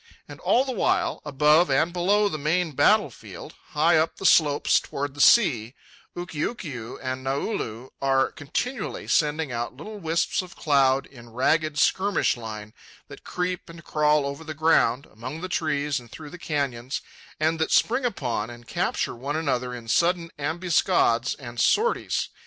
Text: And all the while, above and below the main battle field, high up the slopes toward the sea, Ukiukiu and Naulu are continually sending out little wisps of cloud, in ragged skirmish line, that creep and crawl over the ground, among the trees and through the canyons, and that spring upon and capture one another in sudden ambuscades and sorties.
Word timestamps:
And 0.27 0.39
all 0.39 0.65
the 0.65 0.71
while, 0.71 1.21
above 1.23 1.69
and 1.69 1.93
below 1.93 2.27
the 2.27 2.39
main 2.39 2.71
battle 2.71 3.11
field, 3.11 3.53
high 3.73 3.97
up 3.97 4.15
the 4.17 4.25
slopes 4.25 4.79
toward 4.79 5.13
the 5.13 5.21
sea, 5.21 5.75
Ukiukiu 6.17 6.97
and 6.99 7.23
Naulu 7.23 7.91
are 8.01 8.31
continually 8.31 9.07
sending 9.07 9.51
out 9.51 9.77
little 9.77 9.99
wisps 9.99 10.41
of 10.41 10.55
cloud, 10.55 11.05
in 11.05 11.29
ragged 11.29 11.77
skirmish 11.77 12.35
line, 12.35 12.73
that 13.09 13.23
creep 13.23 13.69
and 13.69 13.83
crawl 13.83 14.25
over 14.25 14.43
the 14.43 14.55
ground, 14.55 15.05
among 15.05 15.41
the 15.41 15.47
trees 15.47 15.99
and 15.99 16.11
through 16.11 16.31
the 16.31 16.39
canyons, 16.39 17.01
and 17.39 17.59
that 17.59 17.69
spring 17.71 18.03
upon 18.03 18.49
and 18.49 18.67
capture 18.67 19.15
one 19.15 19.35
another 19.35 19.71
in 19.71 19.87
sudden 19.87 20.31
ambuscades 20.39 21.35
and 21.35 21.59
sorties. 21.59 22.29